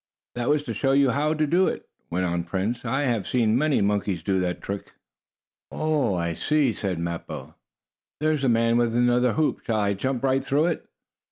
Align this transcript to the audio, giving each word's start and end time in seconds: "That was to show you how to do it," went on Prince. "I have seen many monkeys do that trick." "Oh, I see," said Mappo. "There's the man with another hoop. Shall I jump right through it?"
"That 0.33 0.49
was 0.49 0.63
to 0.63 0.73
show 0.73 0.93
you 0.93 1.11
how 1.11 1.35
to 1.35 1.45
do 1.45 1.67
it," 1.67 1.87
went 2.09 2.25
on 2.25 2.43
Prince. 2.43 2.83
"I 2.83 3.01
have 3.01 3.27
seen 3.27 3.55
many 3.55 3.81
monkeys 3.81 4.23
do 4.23 4.39
that 4.39 4.59
trick." 4.59 4.93
"Oh, 5.71 6.15
I 6.15 6.33
see," 6.33 6.73
said 6.73 6.97
Mappo. 6.97 7.53
"There's 8.19 8.41
the 8.41 8.49
man 8.49 8.77
with 8.77 8.95
another 8.95 9.33
hoop. 9.33 9.61
Shall 9.63 9.79
I 9.79 9.93
jump 9.93 10.23
right 10.23 10.43
through 10.43 10.65
it?" 10.65 10.87